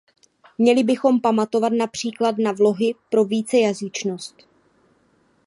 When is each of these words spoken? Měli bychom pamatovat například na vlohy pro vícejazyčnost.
Měli 0.57 0.83
bychom 0.83 1.21
pamatovat 1.21 1.73
například 1.73 2.35
na 2.37 2.51
vlohy 2.51 2.95
pro 3.09 3.23
vícejazyčnost. 3.25 4.35